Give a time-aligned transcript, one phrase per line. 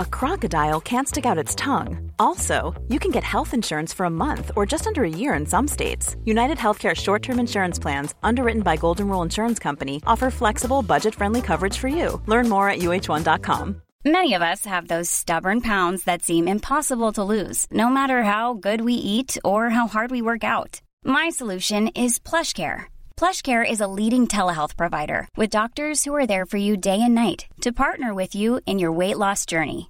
[0.00, 2.10] a crocodile can't stick out its tongue.
[2.18, 5.44] Also, you can get health insurance for a month or just under a year in
[5.46, 6.16] some states.
[6.24, 11.14] United Healthcare short term insurance plans, underwritten by Golden Rule Insurance Company, offer flexible, budget
[11.14, 12.20] friendly coverage for you.
[12.26, 13.82] Learn more at uh1.com.
[14.04, 18.54] Many of us have those stubborn pounds that seem impossible to lose, no matter how
[18.54, 20.80] good we eat or how hard we work out.
[21.04, 22.84] My solution is PlushCare.
[23.20, 27.14] PlushCare is a leading telehealth provider with doctors who are there for you day and
[27.14, 29.89] night to partner with you in your weight loss journey.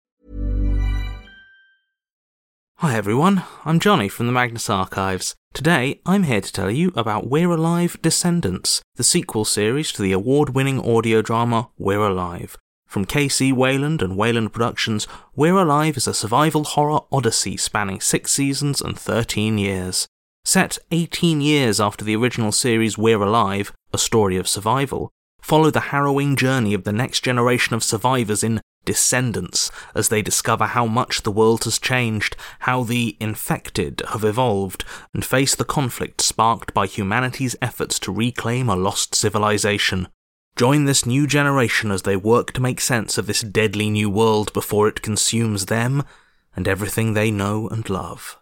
[2.81, 5.35] Hi everyone, I'm Johnny from the Magnus Archives.
[5.53, 10.13] Today, I'm here to tell you about We're Alive Descendants, the sequel series to the
[10.13, 12.57] award winning audio drama We're Alive.
[12.87, 18.31] From KC Wayland and Wayland Productions, We're Alive is a survival horror odyssey spanning six
[18.31, 20.07] seasons and 13 years.
[20.43, 25.91] Set 18 years after the original series We're Alive, A Story of Survival, follow the
[25.91, 28.59] harrowing journey of the next generation of survivors in
[28.91, 32.35] descendants as they discover how much the world has changed,
[32.67, 38.67] how the infected have evolved, and face the conflict sparked by humanity's efforts to reclaim
[38.67, 40.09] a lost civilization.
[40.57, 44.51] Join this new generation as they work to make sense of this deadly new world
[44.51, 46.03] before it consumes them
[46.53, 48.40] and everything they know and love.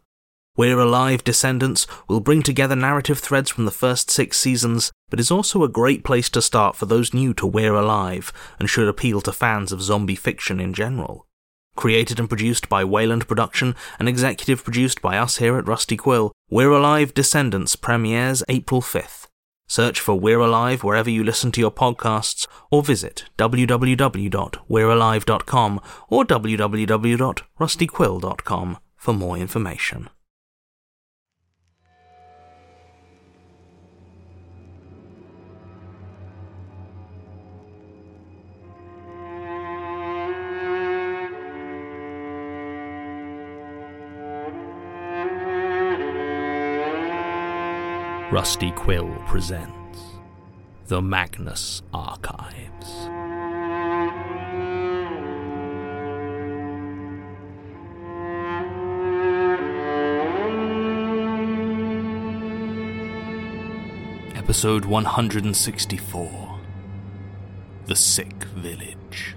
[0.60, 5.32] We're Alive Descendants will bring together narrative threads from the first six seasons, but is
[5.32, 9.22] also a great place to start for those new to We're Alive and should appeal
[9.22, 11.26] to fans of zombie fiction in general.
[11.78, 16.34] Created and produced by Wayland Production and executive produced by us here at Rusty Quill,
[16.50, 19.28] We're Alive Descendants premieres April 5th.
[19.66, 28.78] Search for We're Alive wherever you listen to your podcasts or visit www.we'realive.com or www.rustyquill.com
[28.98, 30.10] for more information.
[48.32, 50.04] Rusty Quill presents
[50.86, 53.10] The Magnus Archives.
[64.36, 66.60] Episode 164
[67.88, 69.36] The Sick Village.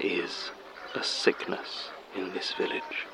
[0.00, 0.52] There is
[0.94, 3.08] a sickness in this village.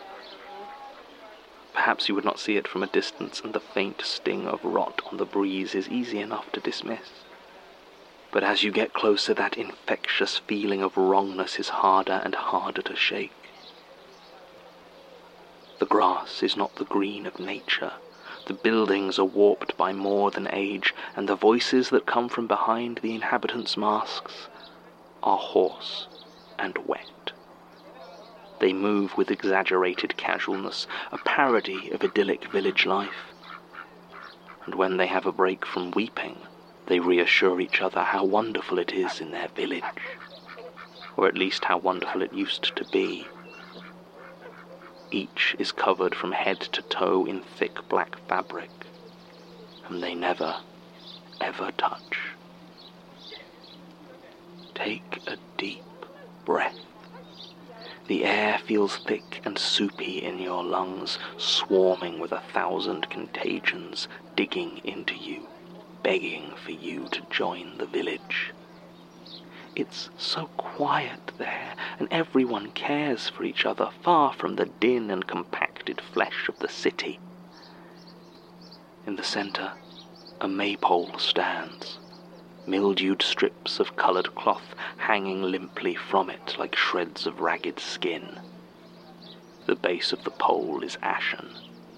[1.72, 5.00] Perhaps you would not see it from a distance, and the faint sting of rot
[5.10, 7.24] on the breeze is easy enough to dismiss.
[8.30, 12.94] But as you get closer, that infectious feeling of wrongness is harder and harder to
[12.94, 13.32] shake.
[15.78, 17.94] The grass is not the green of nature.
[18.46, 22.98] The buildings are warped by more than age, and the voices that come from behind
[22.98, 24.48] the inhabitants' masks
[25.22, 26.08] are hoarse
[26.58, 27.32] and wet.
[28.60, 33.32] They move with exaggerated casualness, a parody of idyllic village life.
[34.64, 36.38] And when they have a break from weeping,
[36.86, 39.82] they reassure each other how wonderful it is in their village,
[41.16, 43.26] or at least how wonderful it used to be.
[45.10, 48.70] Each is covered from head to toe in thick black fabric,
[49.88, 50.56] and they never,
[51.40, 52.18] ever touch.
[54.74, 55.36] Take a
[56.44, 56.78] breath.
[58.06, 64.82] The air feels thick and soupy in your lungs, swarming with a thousand contagions digging
[64.84, 65.46] into you,
[66.02, 68.52] begging for you to join the village.
[69.74, 75.26] It's so quiet there, and everyone cares for each other, far from the din and
[75.26, 77.18] compacted flesh of the city.
[79.06, 79.72] In the centre,
[80.40, 81.98] a maypole stands,
[82.66, 88.38] mildewed strips of coloured cloth hanging limply from it like shreds of ragged skin.
[89.66, 91.50] The base of the pole is ashen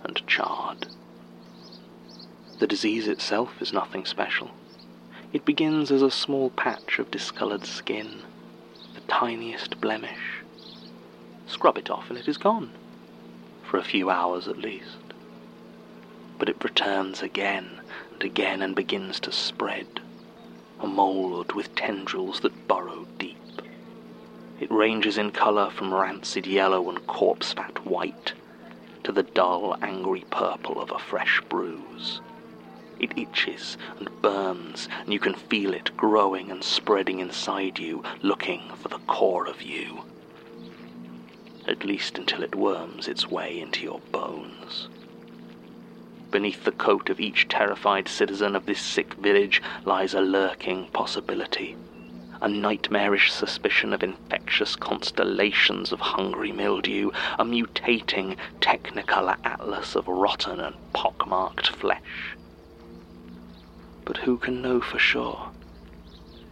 [0.03, 0.87] and charred.
[2.59, 4.51] The disease itself is nothing special.
[5.33, 8.23] It begins as a small patch of discoloured skin,
[8.95, 10.43] the tiniest blemish.
[11.47, 12.73] Scrub it off and it is gone,
[13.63, 14.99] for a few hours at least.
[16.39, 17.81] But it returns again
[18.13, 20.01] and again and begins to spread
[20.81, 23.37] a mould with tendrils that burrow deep.
[24.59, 28.35] It ranges in colour from rancid yellow and corpse fat white
[29.05, 32.21] to the dull, angry purple of a fresh bruise.
[32.99, 38.63] It itches and burns, and you can feel it growing and spreading inside you, looking
[38.75, 40.03] for the core of you.
[41.69, 44.89] At least until it worms its way into your bones.
[46.37, 51.75] Beneath the coat of each terrified citizen of this sick village lies a lurking possibility,
[52.43, 60.61] a nightmarish suspicion of infectious constellations of hungry mildew, a mutating technicolor atlas of rotten
[60.61, 62.37] and pockmarked flesh.
[64.05, 65.53] But who can know for sure?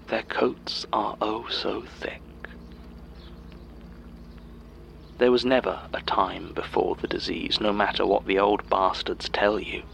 [0.08, 2.23] Their coats are oh so thick.
[5.18, 9.60] There was never a time before the disease, no matter what the old bastards tell
[9.60, 9.84] you.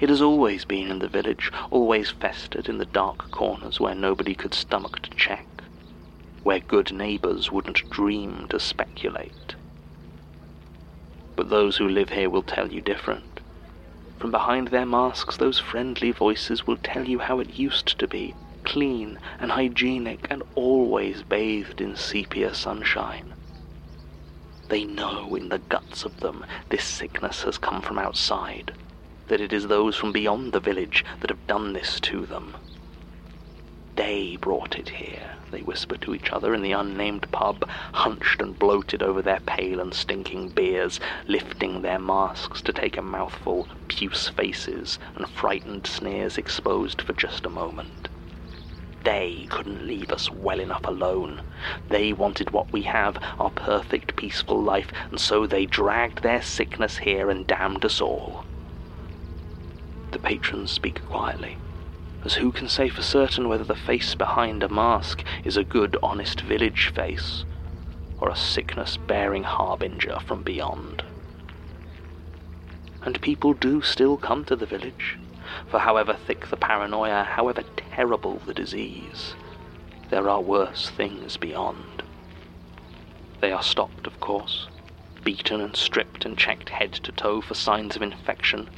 [0.00, 4.34] It has always been in the village, always festered in the dark corners where nobody
[4.34, 5.46] could stomach to check,
[6.42, 9.54] where good neighbours wouldn't dream to speculate.
[11.36, 13.40] But those who live here will tell you different.
[14.18, 18.34] From behind their masks, those friendly voices will tell you how it used to be,
[18.64, 23.34] clean and hygienic and always bathed in sepia sunshine.
[24.68, 28.72] They know in the guts of them this sickness has come from outside,
[29.28, 32.56] that it is those from beyond the village that have done this to them.
[33.96, 38.58] They brought it here, they whisper to each other in the unnamed pub, hunched and
[38.58, 44.28] bloated over their pale and stinking beers, lifting their masks to take a mouthful, puce
[44.28, 48.08] faces and frightened sneers exposed for just a moment.
[49.04, 51.42] They couldn't leave us well enough alone.
[51.90, 56.98] They wanted what we have, our perfect peaceful life, and so they dragged their sickness
[56.98, 58.44] here and damned us all.
[60.12, 61.58] The patrons speak quietly,
[62.24, 65.98] as who can say for certain whether the face behind a mask is a good,
[66.02, 67.44] honest village face,
[68.20, 71.02] or a sickness bearing harbinger from beyond.
[73.02, 75.18] And people do still come to the village
[75.68, 79.34] for however thick the paranoia, however terrible the disease,
[80.10, 82.02] there are worse things beyond.
[83.40, 84.68] They are stopped, of course,
[85.22, 88.70] beaten and stripped and checked head to toe for signs of infection.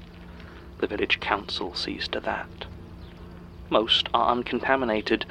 [0.78, 2.66] The village council sees to that.
[3.68, 5.26] Most are uncontaminated,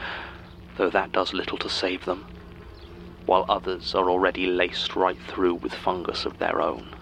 [0.77, 2.25] though that does little to save them,
[3.25, 6.95] while others are already laced right through with fungus of their own.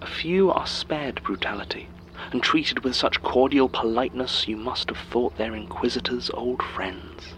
[0.00, 1.88] A few are spared brutality,
[2.30, 7.34] and treated with such cordial politeness you must have thought their inquisitors old friends.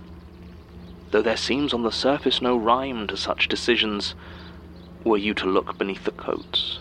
[1.11, 4.15] Though there seems on the surface no rhyme to such decisions,
[5.05, 6.81] were you to look beneath the coats,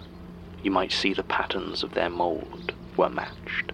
[0.64, 3.72] you might see the patterns of their mould were matched.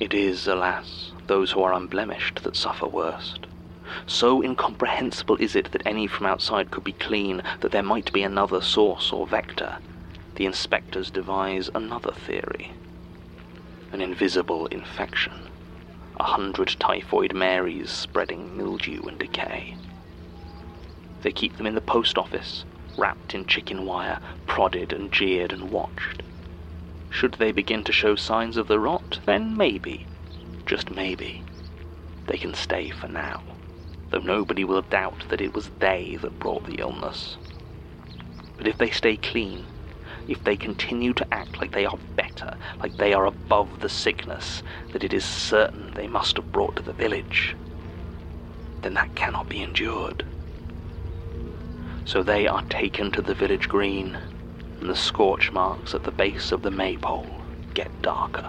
[0.00, 3.46] It is, alas, those who are unblemished that suffer worst,
[4.06, 8.22] So incomprehensible is it that any from outside could be clean, that there might be
[8.22, 9.78] another source or vector.
[10.38, 12.70] The inspectors devise another theory.
[13.90, 15.32] An invisible infection.
[16.20, 19.74] A hundred typhoid Marys spreading mildew and decay.
[21.22, 22.64] They keep them in the post office,
[22.96, 26.22] wrapped in chicken wire, prodded and jeered and watched.
[27.10, 30.06] Should they begin to show signs of the rot, then maybe,
[30.66, 31.42] just maybe,
[32.28, 33.42] they can stay for now,
[34.12, 37.36] though nobody will doubt that it was they that brought the illness.
[38.56, 39.66] But if they stay clean,
[40.28, 44.62] if they continue to act like they are better, like they are above the sickness
[44.92, 47.56] that it is certain they must have brought to the village,
[48.82, 50.24] then that cannot be endured.
[52.04, 54.18] So they are taken to the village green,
[54.80, 57.26] and the scorch marks at the base of the maypole
[57.74, 58.48] get darker.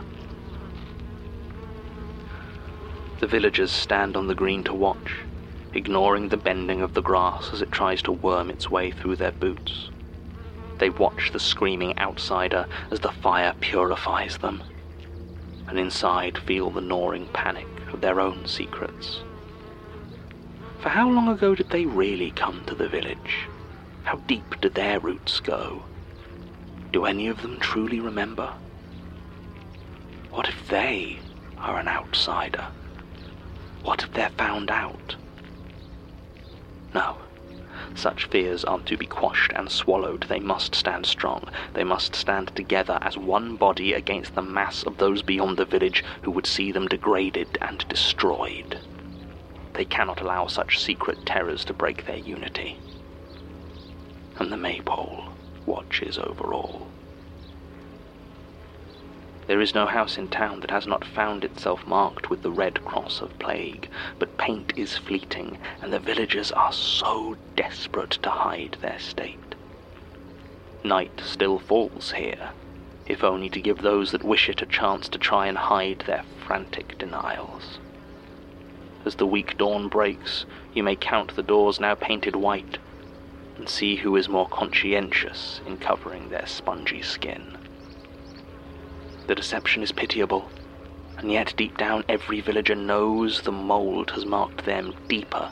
[3.20, 5.12] The villagers stand on the green to watch,
[5.74, 9.34] ignoring the bending of the grass as it tries to worm its way through their
[9.34, 9.90] boots.
[10.80, 14.64] They watch the screaming outsider as the fire purifies them,
[15.68, 19.20] and inside feel the gnawing panic of their own secrets.
[20.80, 23.50] For how long ago did they really come to the village?
[24.04, 25.84] How deep did their roots go?
[26.94, 28.54] Do any of them truly remember?
[30.32, 31.20] What if they
[31.58, 32.66] are an outsider?
[33.84, 35.16] What if they're found out?
[36.94, 37.18] No.
[37.96, 40.26] Such fears aren't to be quashed and swallowed.
[40.28, 41.48] They must stand strong.
[41.76, 46.04] They must stand together as one body against the mass of those beyond the village
[46.24, 48.82] who would see them degraded and destroyed.
[49.76, 52.82] They cannot allow such secret terrors to break their unity.
[54.40, 55.30] And the maypole
[55.66, 56.99] watches over all.
[59.50, 62.86] There is no house in town that has not found itself marked with the red
[62.86, 63.90] cross of plague,
[64.20, 69.56] but paint is fleeting, and the villagers are so desperate to hide their state.
[70.84, 72.52] Night still falls here,
[73.08, 76.26] if only to give those that wish it a chance to try and hide their
[76.46, 77.80] frantic denials.
[79.04, 82.78] As the weak dawn breaks, you may count the doors now painted white,
[83.58, 87.59] and see who is more conscientious in covering their spongy skin.
[89.30, 90.50] The deception is pitiable,
[91.20, 95.52] and yet deep down every villager knows the mould has marked them deeper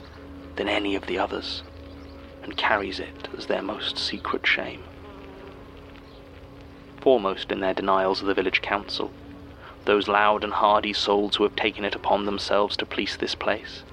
[0.56, 1.62] than any of the others,
[2.42, 4.82] and carries it as their most secret shame.
[7.02, 9.12] Foremost in their denials are the village council,
[9.86, 13.84] those loud and hardy souls who have taken it upon themselves to police this place,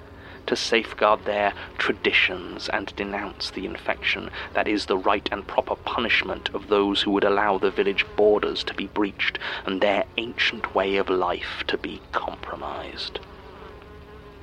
[0.47, 6.51] to safeguard their traditions and denounce the infection that is the right and proper punishment
[6.55, 10.97] of those who would allow the village borders to be breached and their ancient way
[10.97, 13.21] of life to be compromised.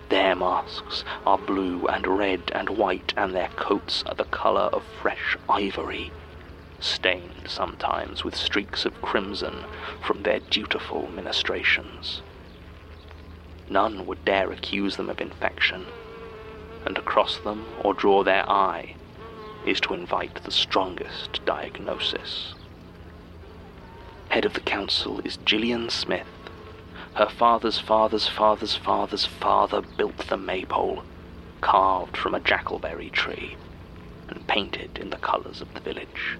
[0.09, 4.83] Their masks are blue and red and white, and their coats are the color of
[5.01, 6.11] fresh ivory,
[6.81, 9.63] stained sometimes with streaks of crimson
[10.01, 12.21] from their dutiful ministrations.
[13.71, 15.85] None would dare accuse them of infection,
[16.85, 18.95] and to cross them or draw their eye
[19.65, 22.53] is to invite the strongest diagnosis.
[24.27, 26.27] Head of the council is Gillian Smith.
[27.13, 31.03] Her father's father's father's father's father built the maypole,
[31.61, 33.55] carved from a jackalberry tree,
[34.27, 36.37] and painted in the colours of the village.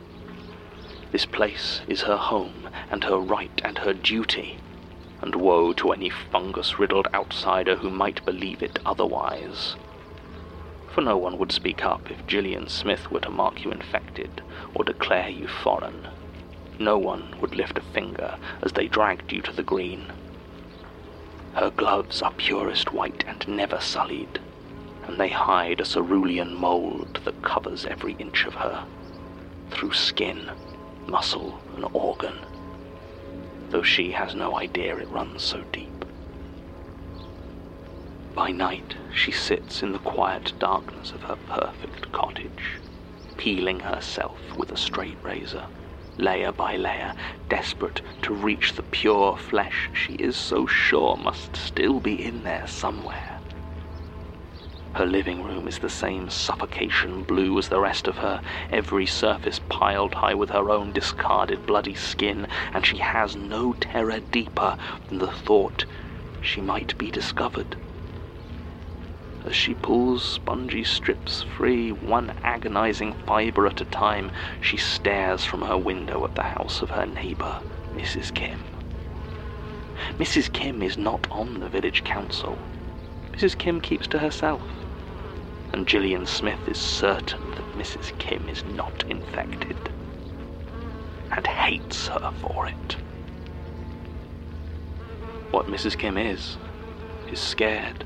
[1.14, 4.58] This place is her home, and her right and her duty,
[5.22, 9.76] and woe to any fungus riddled outsider who might believe it otherwise.
[10.94, 14.42] For no one would speak up if Gillian Smith were to mark you infected
[14.74, 16.08] or declare you foreign.
[16.80, 20.12] No one would lift a finger as they dragged you to the green.
[21.54, 24.40] Her gloves are purest white and never sullied,
[25.08, 28.84] and they hide a cerulean mould that covers every inch of her,
[29.70, 30.50] through skin,
[31.08, 32.51] muscle, and organ
[33.72, 36.06] though she has no idea it runs so deep.
[38.36, 42.80] By night, she sits in the quiet darkness of her perfect cottage,
[43.38, 45.66] peeling herself with a straight razor,
[46.18, 47.14] layer by layer,
[47.50, 52.68] desperate to reach the pure flesh she is so sure must still be in there
[52.68, 53.41] somewhere.
[54.96, 59.58] Her living room is the same suffocation blue as the rest of her, every surface
[59.58, 65.18] piled high with her own discarded bloody skin, and she has no terror deeper than
[65.18, 65.86] the thought
[66.40, 67.78] she might be discovered.
[69.44, 74.30] As she pulls spongy strips free, one agonizing fiber at a time,
[74.60, 78.32] she stares from her window at the house of her neighbor, Mrs.
[78.32, 78.60] Kim.
[80.20, 80.52] Mrs.
[80.52, 82.60] Kim is not on the village council.
[83.34, 83.58] Mrs.
[83.58, 84.62] Kim keeps to herself
[85.74, 88.12] and Gillian Smith is certain that Mrs.
[88.18, 89.78] Kim is not infected
[91.36, 92.98] and hates her for it.
[95.52, 95.98] What Mrs.
[95.98, 96.58] Kim is,
[97.32, 98.06] is scared.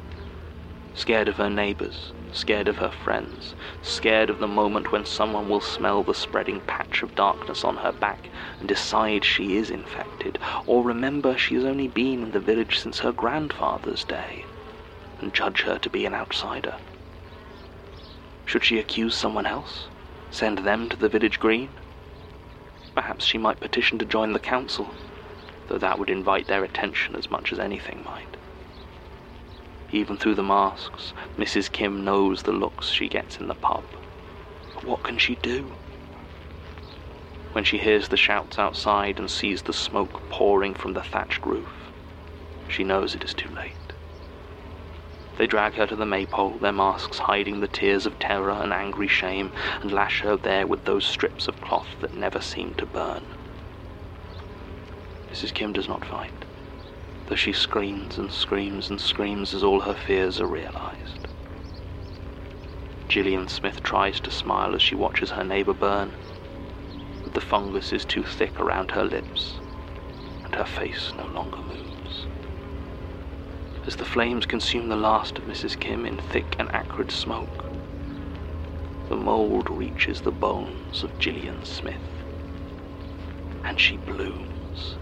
[0.93, 5.59] Scared of her neighbors, scared of her friends, scared of the moment when someone will
[5.59, 8.29] smell the spreading patch of darkness on her back
[8.59, 12.99] and decide she is infected, or remember she has only been in the village since
[12.99, 14.45] her grandfather's day
[15.19, 16.75] and judge her to be an outsider.
[18.45, 19.87] Should she accuse someone else?
[20.29, 21.69] Send them to the village green?
[22.93, 24.95] Perhaps she might petition to join the council
[25.67, 28.37] though that would invite their attention as much as anything might.
[29.91, 31.71] Even through the masks, Mrs.
[31.71, 33.83] Kim knows the looks she gets in the pub.
[34.73, 35.71] But what can she do?
[37.53, 41.71] When she hears the shouts outside and sees the smoke pouring from the thatched roof,
[42.67, 43.84] she knows it is too late.
[45.37, 49.07] They drag her to the maypole, their masks hiding the tears of terror and angry
[49.07, 49.51] shame,
[49.81, 53.25] and lash her there with those strips of cloth that never seem to burn.
[55.29, 55.53] Mrs.
[55.53, 56.45] Kim does not fight,
[57.27, 61.27] though she screams and screams and screams as all her fears are realized.
[63.09, 66.13] Gillian Smith tries to smile as she watches her neighbor burn,
[67.23, 69.59] but the fungus is too thick around her lips,
[70.45, 71.94] and her face no longer moves.
[73.87, 75.79] As the flames consume the last of Mrs.
[75.79, 77.65] Kim in thick and acrid smoke,
[79.09, 82.01] the mold reaches the bones of Gillian Smith,
[83.63, 84.95] and she blooms.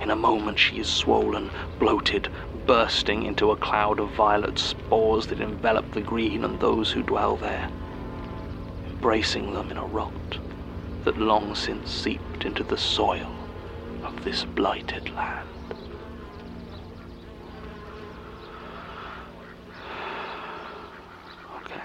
[0.00, 2.28] In a moment she is swollen, bloated,
[2.66, 7.36] bursting into a cloud of violet spores that envelop the green and those who dwell
[7.36, 7.68] there,
[8.88, 10.12] embracing them in a rot
[11.04, 13.30] that long since seeped into the soil
[14.04, 15.48] of this blighted land.
[21.60, 21.80] Okay.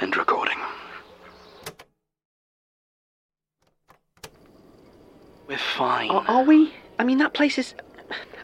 [0.00, 0.58] End recording.
[5.46, 6.10] We're fine.
[6.10, 6.72] Are, are we?
[6.98, 7.74] I mean, that place is.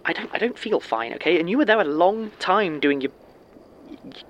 [0.04, 0.30] I don't.
[0.32, 1.12] I don't feel fine.
[1.14, 3.12] Okay, and you were there a long time doing your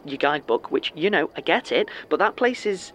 [0.05, 2.93] your guidebook, which you know I get it, but that place is.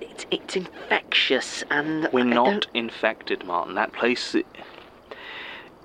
[0.00, 2.08] It's it's infectious and.
[2.12, 3.74] We're I not don't- infected, Martin.
[3.74, 4.34] That place.
[4.34, 4.46] It,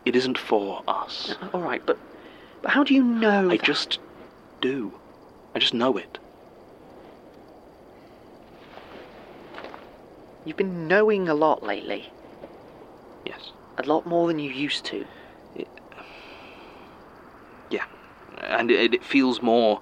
[0.05, 1.35] it isn't for us.
[1.41, 1.97] Uh, all right, but
[2.61, 3.49] but how do you know?
[3.49, 3.99] I that- just
[4.61, 4.93] do.
[5.55, 6.19] I just know it.
[10.45, 12.09] You've been knowing a lot lately,
[13.27, 13.51] Yes.
[13.77, 15.05] a lot more than you used to.
[17.69, 17.85] Yeah.
[18.41, 19.81] And it, it feels more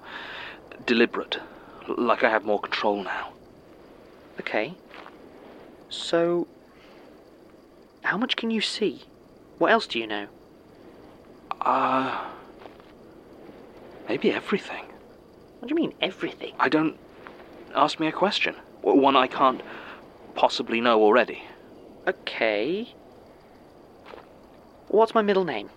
[0.84, 1.38] deliberate.
[1.88, 3.32] Like I have more control now.
[4.40, 4.74] Okay.
[5.88, 6.48] So,
[8.02, 9.04] how much can you see?
[9.58, 10.26] What else do you know?
[11.60, 12.26] Uh.
[14.08, 14.84] Maybe everything.
[15.60, 16.54] What do you mean everything?
[16.58, 16.98] I don't.
[17.74, 18.56] Ask me a question.
[18.82, 19.60] One I can't
[20.34, 21.42] possibly know already.
[22.06, 22.94] Okay.
[24.88, 25.70] What's my middle name?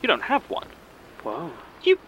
[0.00, 0.66] You don't have one.
[1.24, 1.50] Whoa.
[1.82, 1.98] You.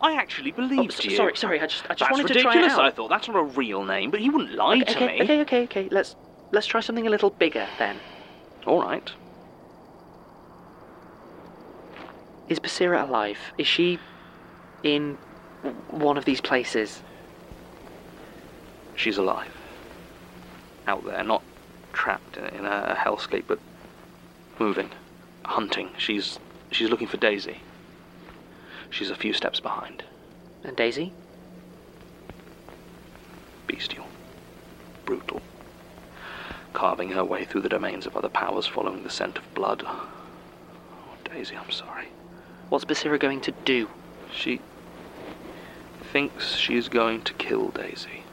[0.00, 1.16] I actually Oh, believed you.
[1.16, 1.60] sorry, sorry.
[1.60, 2.62] I just, I just That's wanted to try it out.
[2.62, 2.92] That's ridiculous.
[2.92, 3.08] I thought.
[3.10, 5.22] That's not a real name, but he wouldn't lie okay, to okay, me.
[5.22, 5.88] okay, okay, okay.
[5.90, 6.16] Let's
[6.52, 7.96] let's try something a little bigger then.
[8.66, 9.10] All right.
[12.48, 13.38] Is Basira alive?
[13.58, 13.98] Is she
[14.82, 15.16] in
[15.90, 17.00] one of these places?
[18.96, 19.52] She's alive.
[20.88, 21.42] Out there, not
[21.92, 23.58] trapped in, a hellscape, but
[24.58, 24.90] moving,
[25.44, 25.90] hunting.
[25.98, 26.38] She's
[26.70, 27.60] she's looking for Daisy.
[28.90, 30.04] She's a few steps behind.
[30.64, 31.12] And Daisy?
[33.66, 34.06] Bestial.
[35.04, 35.40] Brutal.
[36.72, 39.84] Carving her way through the domains of other powers following the scent of blood.
[39.86, 40.08] Oh,
[41.24, 42.08] Daisy, I'm sorry.
[42.68, 43.88] What's Basira going to do?
[44.32, 44.60] She
[46.12, 48.24] thinks she's going to kill Daisy.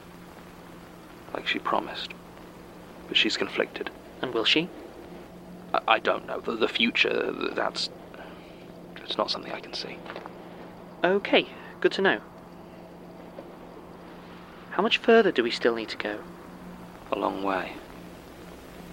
[1.32, 2.14] Like she promised.
[3.08, 3.90] But she's conflicted.
[4.22, 4.68] And will she?
[5.74, 6.40] I, I don't know.
[6.40, 7.90] The, the future, that's.
[9.02, 9.96] It's not something I can see.
[11.02, 11.48] Okay,
[11.80, 12.20] good to know.
[14.70, 16.20] How much further do we still need to go?
[17.10, 17.72] A long way.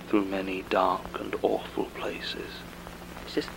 [0.08, 2.50] Through many dark and awful places.
[3.28, 3.48] Is this.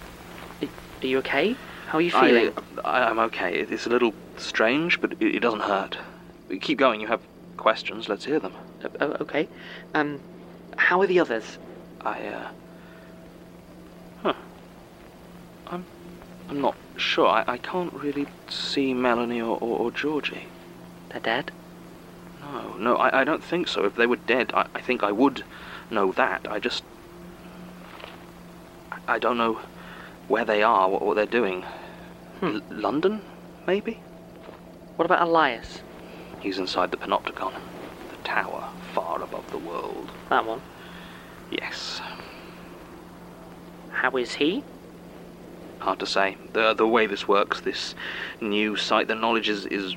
[1.01, 1.57] Are you okay?
[1.87, 2.53] How are you feeling?
[2.85, 3.61] I, I'm okay.
[3.61, 5.99] It's a little strange, but it, it doesn't hurt.
[6.61, 7.01] Keep going.
[7.01, 7.21] You have
[7.57, 8.09] questions.
[8.09, 8.53] Let's hear them.
[8.83, 9.49] Uh, oh, okay.
[9.94, 10.21] Um,
[10.79, 11.59] how are the others?
[12.03, 12.47] I, uh.
[14.23, 14.35] Huh.
[15.67, 15.85] I'm.
[16.49, 17.27] I'm not sure.
[17.29, 20.47] I, I can't really see Melanie or, or, or Georgie.
[21.11, 21.53] They're dead?
[22.41, 23.85] No, no, I, I don't think so.
[23.85, 25.45] If they were dead, I, I think I would
[25.91, 26.47] know that.
[26.51, 26.85] I just.
[28.93, 29.61] I- I don't know
[30.29, 31.64] where they are, what, what they're doing.
[32.43, 33.23] L- London,
[33.67, 34.01] maybe?
[34.97, 35.81] What about Elias?
[36.41, 37.55] He's inside the Panopticon,
[38.29, 40.11] tower far above the world.
[40.29, 40.61] That one.
[41.51, 42.01] Yes.
[43.91, 44.62] How is he?
[45.81, 46.37] Hard to say.
[46.53, 47.95] The the way this works, this
[48.41, 49.97] new site, the knowledge is is,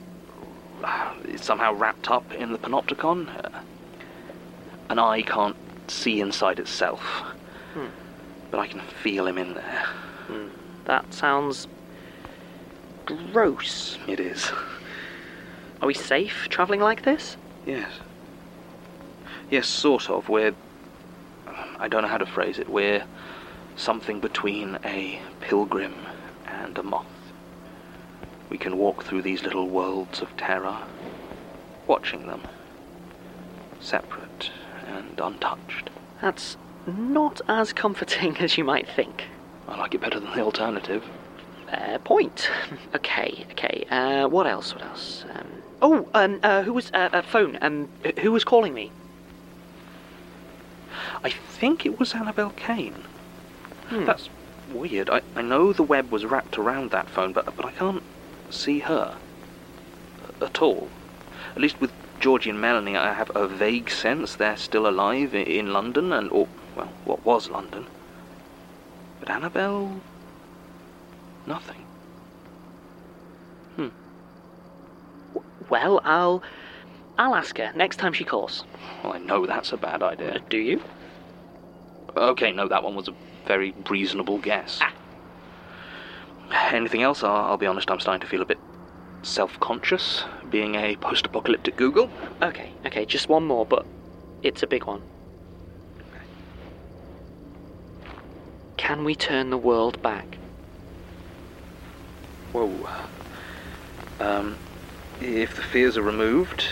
[0.84, 3.28] uh, is somehow wrapped up in the Panopticon.
[3.28, 3.60] Uh,
[4.90, 5.56] an eye can't
[5.88, 7.02] see inside itself,
[7.74, 7.88] Hmm.
[8.50, 9.86] but I can feel him in there.
[10.86, 11.68] That sounds
[13.06, 13.98] gross.
[14.08, 14.52] It is.
[15.82, 17.38] Are we safe travelling like this?
[17.66, 17.90] Yes.
[19.52, 20.30] Yes, sort of.
[20.30, 20.56] We're.
[21.78, 22.70] I don't know how to phrase it.
[22.70, 23.04] We're
[23.76, 25.94] something between a pilgrim
[26.46, 27.06] and a moth.
[28.50, 30.78] We can walk through these little worlds of terror,
[31.86, 32.42] watching them,
[33.82, 34.52] separate
[34.88, 35.90] and untouched.
[36.22, 36.56] That's
[36.88, 39.26] not as comforting as you might think.
[39.68, 41.04] I like it better than the alternative.
[41.70, 42.50] Fair point.
[42.96, 43.86] okay, okay.
[43.92, 44.74] Uh, what else?
[44.74, 45.26] What else?
[45.34, 45.48] Um,
[45.82, 47.58] oh, um, uh, who was uh, uh, phone?
[47.62, 47.90] Um,
[48.22, 48.92] who was calling me?
[51.24, 53.04] I think it was Annabelle Kane.
[53.88, 54.06] Hmm.
[54.06, 54.30] That's
[54.74, 55.10] weird.
[55.10, 58.04] I, I know the web was wrapped around that phone, but but I can't
[58.50, 59.18] see her
[60.42, 60.90] at all.
[61.56, 65.74] At least with Georgie and Melanie, I have a vague sense they're still alive in
[65.74, 67.86] London, and or well, what was London.
[69.20, 70.02] But Annabelle,
[71.46, 71.84] nothing.
[73.76, 73.88] Hmm.
[75.70, 76.44] Well, I'll,
[77.18, 78.64] I'll ask her next time she calls.
[79.04, 80.40] Well, I know that's a bad idea.
[80.50, 80.82] Do you?
[82.16, 83.14] Okay, no, that one was a
[83.46, 84.82] very reasonable guess.
[86.72, 87.24] Anything else?
[87.24, 88.60] I'll, I'll be honest, I'm starting to feel a bit
[89.24, 92.10] self conscious being a post apocalyptic Google.
[92.42, 93.06] Okay, okay.
[93.06, 93.86] Just one more, but
[94.44, 95.02] it's a big one.
[98.78, 100.38] Can we turn the world back?
[102.52, 102.90] Whoa.
[104.20, 104.58] Um,
[105.22, 106.66] if the fears are removed,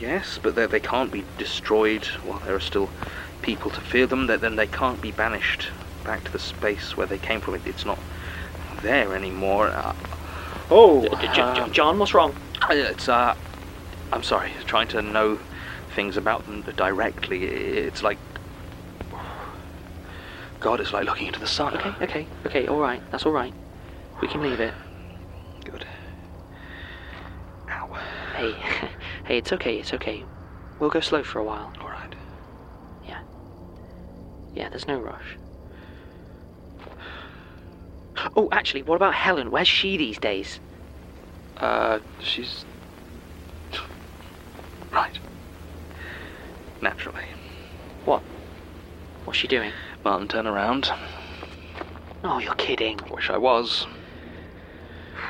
[0.00, 2.90] yes, but they, they can't be destroyed while there are still
[3.42, 5.68] people to fear them, that then they can't be banished
[6.04, 7.54] back to the space where they came from.
[7.54, 7.98] It, it's not
[8.82, 9.68] there anymore.
[9.68, 9.92] Uh,
[10.70, 12.34] oh, J- J- J- um, John, what's wrong?
[12.68, 13.34] Uh, It's uh,
[14.12, 14.50] I'm sorry.
[14.66, 15.38] Trying to know
[15.94, 17.44] things about them directly.
[17.44, 18.18] It's like
[20.60, 20.80] God.
[20.80, 21.76] It's like looking into the sun.
[21.76, 22.66] Okay, okay, okay.
[22.66, 23.02] All right.
[23.10, 23.52] That's all right.
[24.20, 24.74] We can leave it.
[25.64, 25.86] Good.
[27.70, 27.96] Ow.
[28.36, 28.52] Hey,
[29.24, 29.38] hey.
[29.38, 29.76] It's okay.
[29.78, 30.24] It's okay.
[30.78, 31.72] We'll go slow for a while.
[34.58, 34.68] Yeah.
[34.70, 35.36] There's no rush.
[38.34, 39.52] Oh, actually, what about Helen?
[39.52, 40.58] Where's she these days?
[41.56, 42.64] Uh, she's
[44.92, 45.16] right.
[46.82, 47.22] Naturally.
[48.04, 48.22] What?
[49.24, 49.70] What's she doing?
[50.04, 50.90] Martin, turn around.
[52.24, 52.98] Oh, you're kidding.
[53.12, 53.86] Wish I was.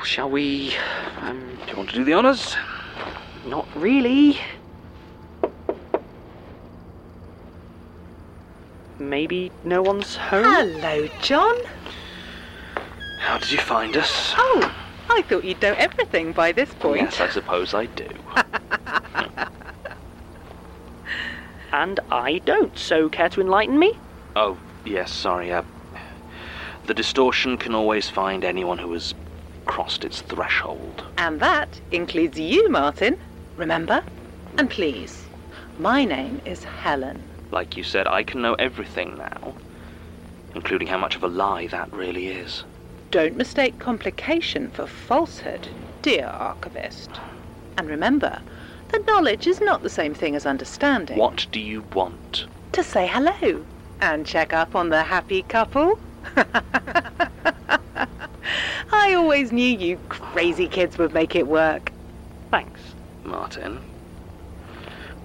[0.05, 0.75] Shall we?
[1.21, 2.57] Um, Do you want to do the honors?
[3.47, 4.38] not really.
[9.09, 10.44] Maybe no one's home.
[10.44, 11.57] Hello, John.
[13.21, 14.35] How did you find us?
[14.37, 14.75] Oh,
[15.09, 17.03] I thought you'd know everything by this point.
[17.03, 18.09] Yes, I suppose I do.
[21.71, 22.77] And I don't.
[22.79, 23.99] So, care to enlighten me?
[24.35, 25.53] oh, yes, sorry.
[25.53, 25.62] Uh,
[26.87, 29.14] the distortion can always find anyone who has
[29.66, 31.05] crossed its threshold.
[31.18, 33.18] And that includes you, Martin.
[33.57, 34.03] Remember?
[34.57, 35.25] And please,
[35.79, 37.23] my name is Helen.
[37.51, 39.55] Like you said, I can know everything now,
[40.55, 42.65] including how much of a lie that really is.
[43.11, 45.69] Don't mistake complication for falsehood,
[46.03, 47.11] dear archivist.
[47.79, 48.41] And remember,
[48.89, 51.17] that knowledge is not the same thing as understanding.
[51.17, 52.47] What do you want?
[52.73, 53.65] To say hello
[54.01, 55.99] and check up on the happy couple.
[58.93, 61.93] I always knew you crazy kids would make it work.
[62.51, 62.81] Thanks.
[63.25, 63.81] Martin.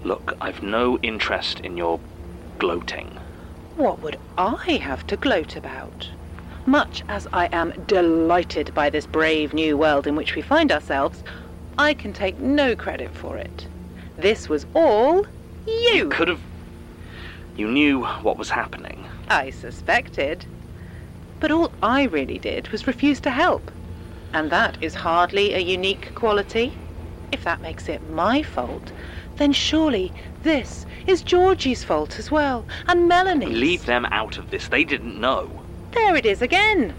[0.02, 1.98] Look, I've no interest in your
[2.58, 3.08] gloating.
[3.76, 6.08] What would I have to gloat about?
[6.66, 11.22] Much as I am delighted by this brave new world in which we find ourselves,
[11.76, 13.66] I can take no credit for it.
[14.16, 15.26] This was all
[15.66, 16.08] you.
[16.08, 16.40] Could have.
[17.56, 19.04] You knew what was happening.
[19.28, 20.46] I suspected.
[21.40, 23.70] But all I really did was refuse to help.
[24.32, 26.72] And that is hardly a unique quality.
[27.32, 28.92] If that makes it my fault,
[29.36, 33.56] then surely this is Georgie's fault as well, and Melanie's.
[33.58, 34.68] Leave them out of this.
[34.68, 35.50] They didn't know.
[35.92, 36.94] There it is again.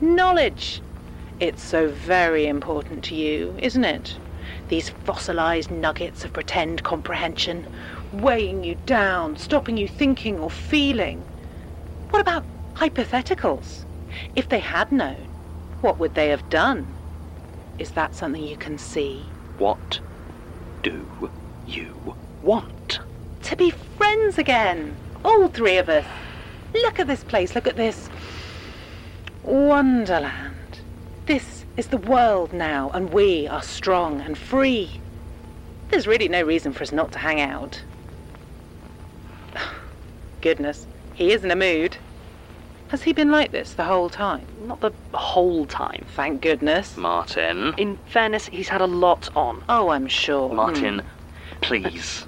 [0.00, 0.80] Knowledge.
[1.40, 4.16] It's so very important to you, isn't it?
[4.68, 7.66] These fossilized nuggets of pretend comprehension,
[8.12, 11.22] weighing you down, stopping you thinking or feeling.
[12.10, 13.84] What about hypotheticals?
[14.34, 15.28] If they had known,
[15.80, 16.86] What would they have done?
[17.78, 19.24] Is that something you can see?
[19.58, 20.00] What
[20.82, 21.30] do
[21.68, 23.00] you want?
[23.44, 24.96] To be friends again.
[25.24, 26.04] All three of us.
[26.74, 27.54] Look at this place.
[27.54, 28.08] Look at this.
[29.44, 30.54] Wonderland.
[31.26, 35.00] This is the world now, and we are strong and free.
[35.90, 37.82] There's really no reason for us not to hang out.
[40.40, 41.96] Goodness, he is in a mood.
[42.88, 44.46] Has he been like this the whole time?
[44.62, 46.06] Not the whole time.
[46.16, 46.96] Thank goodness.
[46.96, 47.74] Martin.
[47.76, 49.62] In fairness, he's had a lot on.
[49.68, 50.48] Oh, I'm sure.
[50.52, 51.06] Martin, Hmm.
[51.60, 52.26] Please.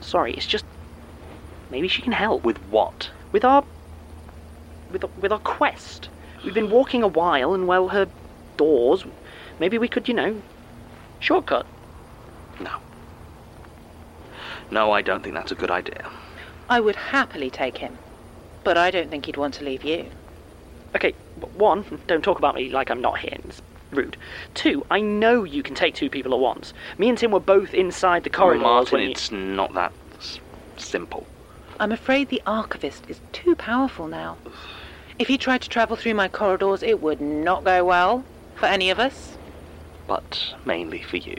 [0.00, 0.64] Sorry, it's just
[1.70, 3.10] maybe she can help With what?
[3.32, 3.64] with our
[4.90, 6.08] with with our quest.
[6.44, 8.08] We've been walking a while, and well, her
[8.56, 9.04] doors.
[9.58, 10.42] Maybe we could, you know,
[11.18, 11.66] shortcut.
[12.60, 12.70] No.
[14.70, 16.10] No, I don't think that's a good idea.
[16.68, 17.98] I would happily take him,
[18.64, 20.06] but I don't think he'd want to leave you.
[20.94, 23.36] Okay, w- one, don't talk about me like I'm not here.
[23.44, 23.60] It's
[23.92, 24.16] rude.
[24.54, 26.72] Two, I know you can take two people at once.
[26.98, 28.62] Me and Tim were both inside the corridor.
[28.62, 30.40] Martin, when you- it's not that s-
[30.76, 31.26] simple.
[31.78, 34.36] I'm afraid the archivist is too powerful now.
[35.18, 38.24] If he tried to travel through my corridors, it would not go well
[38.54, 39.36] for any of us.
[40.06, 41.36] But mainly for you.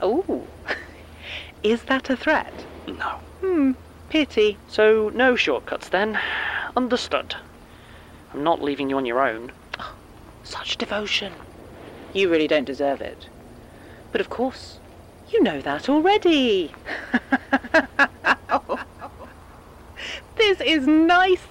[0.00, 0.46] Oh,
[1.62, 2.52] is that a threat?
[2.86, 3.20] No.
[3.40, 3.72] Hmm,
[4.08, 4.56] pity.
[4.68, 6.18] So, no shortcuts then.
[6.76, 7.34] Understood.
[8.32, 9.52] I'm not leaving you on your own.
[10.44, 11.32] Such devotion.
[12.18, 13.28] You really don't deserve it.
[14.10, 14.80] But of course,
[15.30, 16.74] you know that already.
[20.36, 21.46] this is nice.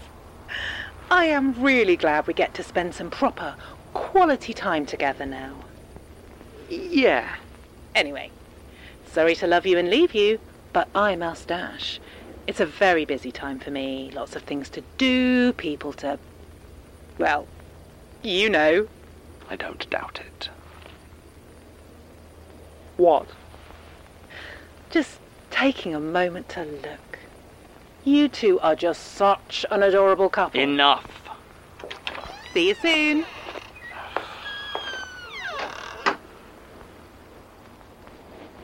[1.10, 3.56] I am really glad we get to spend some proper,
[3.94, 5.56] quality time together now.
[6.70, 7.38] Yeah.
[7.96, 8.32] Anyway,
[9.10, 10.38] sorry to love you and leave you,
[10.74, 12.02] but I must dash.
[12.46, 14.12] It's a very busy time for me.
[14.14, 16.20] Lots of things to do, people to.
[17.18, 17.48] Well,
[18.22, 18.90] you know.
[19.50, 20.50] I don't doubt it.
[22.98, 23.28] What?
[24.90, 25.20] Just
[25.52, 27.20] taking a moment to look.
[28.04, 30.60] You two are just such an adorable couple.
[30.60, 31.06] Enough.
[32.54, 33.26] See you soon.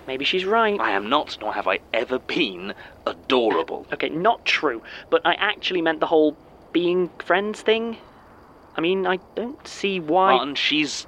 [0.07, 0.79] Maybe she's right.
[0.79, 2.73] I am not, nor have I ever been,
[3.05, 3.85] adorable.
[3.93, 6.35] Okay, not true, but I actually meant the whole
[6.71, 7.97] being friends thing.
[8.75, 10.33] I mean, I don't see why.
[10.33, 11.07] Martin, she's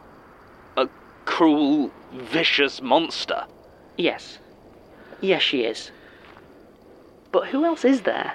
[0.77, 0.87] a
[1.25, 3.45] cruel, vicious monster.
[3.97, 4.39] Yes.
[5.21, 5.91] Yes, she is.
[7.31, 8.33] But who else is there?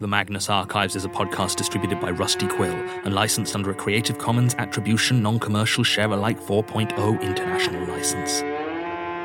[0.00, 2.72] The Magnus Archives is a podcast distributed by Rusty Quill
[3.04, 8.44] and licensed under a Creative Commons Attribution Non Commercial Share Alike 4.0 international license.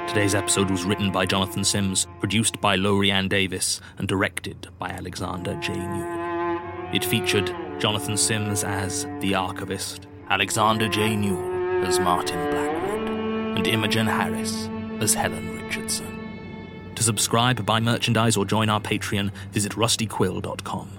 [0.07, 4.89] Today's episode was written by Jonathan Sims, produced by Lowri Ann Davies, and directed by
[4.89, 5.73] Alexander J.
[5.73, 6.93] Newall.
[6.93, 7.47] It featured
[7.79, 11.15] Jonathan Sims as the archivist, Alexander J.
[11.15, 16.93] Newall as Martin Blackwood, and Imogen Harris as Helen Richardson.
[16.93, 20.91] To subscribe, buy merchandise, or join our Patreon, visit rustyquill.com.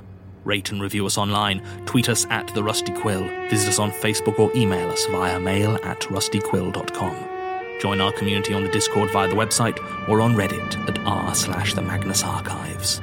[0.44, 4.38] Rate and review us online, tweet us at The Rusty Quill, visit us on Facebook,
[4.40, 7.33] or email us via mail at rustyquill.com.
[7.80, 11.74] Join our community on the Discord via the website or on Reddit at r slash
[11.74, 13.00] the Magnus Archives.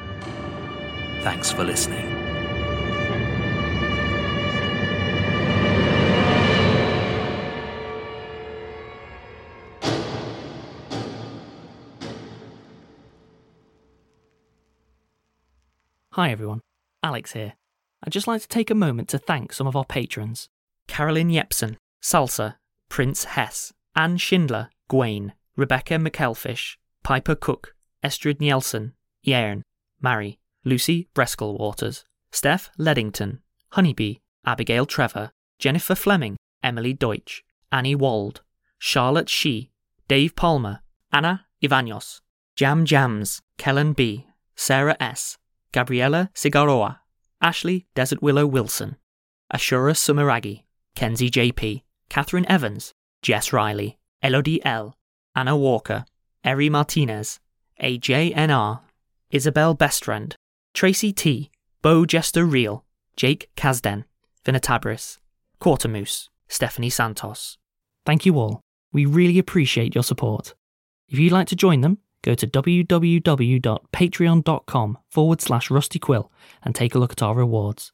[1.23, 2.21] Thanks for listening.
[16.15, 16.59] Hi everyone,
[17.01, 17.53] Alex here.
[18.03, 20.49] I'd just like to take a moment to thank some of our patrons
[20.87, 22.55] Caroline Yepsen, Salsa,
[22.89, 28.93] Prince Hess, Anne Schindler, Gwain, Rebecca McElfish, Piper Cooke, Estrid Nielsen,
[29.25, 29.63] Yairn,
[29.99, 33.39] Mari, Lucy Bresgal Waters, Steph Leddington,
[33.71, 38.41] Honeybee, Abigail Trevor, Jennifer Fleming, Emily Deutsch, Annie Wold,
[38.79, 39.71] Charlotte Shih,
[40.07, 42.21] Dave Palmer, Anna Ivanyos,
[42.55, 44.25] Jam Jams, Kellan B,
[44.55, 45.37] Sarah S,
[45.71, 46.99] Gabriella Cigarroa,
[47.41, 48.95] Ashley Desert Willow Wilson,
[49.53, 50.63] Ashura Sumeragi,
[50.95, 54.97] Kenzie JP, Catherine Evans, Jess Riley, Elodie L,
[55.35, 56.05] Anna Walker,
[56.43, 57.39] Eri Martinez,
[57.81, 58.81] AJNR,
[59.29, 60.33] Isabel Bestfriend,
[60.73, 61.51] Tracy T,
[61.83, 62.83] Beaujester Real,
[63.15, 64.05] Jake Cazden,
[64.45, 65.19] Vinetabris,
[65.59, 67.59] Quatermoose, Stephanie Santos.
[68.05, 68.61] Thank you all.
[68.91, 70.53] We really appreciate your support.
[71.07, 76.29] If you'd like to join them, go to www.patreon.com forward slash rustyquill
[76.63, 77.93] and take a look at our rewards.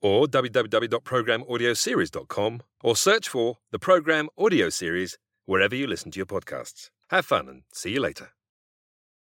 [0.00, 6.90] or www.programaudioseries.com or search for the Program Audio Series wherever you listen to your podcasts.
[7.10, 8.30] Have fun and see you later.